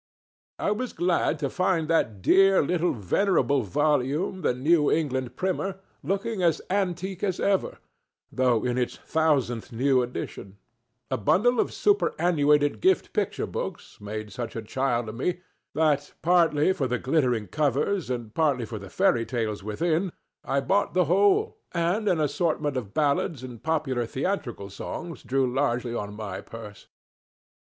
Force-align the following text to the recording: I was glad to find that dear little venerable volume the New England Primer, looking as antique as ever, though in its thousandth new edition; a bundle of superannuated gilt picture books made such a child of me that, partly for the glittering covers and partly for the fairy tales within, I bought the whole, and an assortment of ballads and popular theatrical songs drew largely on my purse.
I 0.57 0.71
was 0.71 0.93
glad 0.93 1.37
to 1.37 1.49
find 1.51 1.87
that 1.87 2.23
dear 2.23 2.63
little 2.63 2.93
venerable 2.95 3.61
volume 3.61 4.41
the 4.41 4.55
New 4.55 4.89
England 4.89 5.35
Primer, 5.35 5.79
looking 6.01 6.41
as 6.41 6.59
antique 6.71 7.23
as 7.23 7.39
ever, 7.39 7.77
though 8.31 8.63
in 8.65 8.79
its 8.79 8.97
thousandth 8.97 9.71
new 9.71 10.01
edition; 10.01 10.57
a 11.11 11.17
bundle 11.19 11.59
of 11.59 11.71
superannuated 11.71 12.81
gilt 12.81 13.13
picture 13.13 13.45
books 13.45 14.01
made 14.01 14.33
such 14.33 14.55
a 14.55 14.63
child 14.63 15.07
of 15.09 15.13
me 15.13 15.41
that, 15.75 16.15
partly 16.23 16.73
for 16.73 16.87
the 16.87 16.97
glittering 16.97 17.45
covers 17.47 18.09
and 18.09 18.33
partly 18.33 18.65
for 18.65 18.79
the 18.79 18.89
fairy 18.89 19.23
tales 19.23 19.63
within, 19.63 20.11
I 20.43 20.61
bought 20.61 20.95
the 20.95 21.05
whole, 21.05 21.59
and 21.73 22.07
an 22.07 22.19
assortment 22.19 22.75
of 22.75 22.95
ballads 22.95 23.43
and 23.43 23.61
popular 23.61 24.07
theatrical 24.07 24.71
songs 24.71 25.21
drew 25.21 25.45
largely 25.53 25.93
on 25.93 26.15
my 26.15 26.41
purse. 26.41 26.87